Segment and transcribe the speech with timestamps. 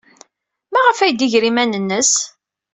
[0.71, 2.13] Maɣef ay d-iger iman-nnes?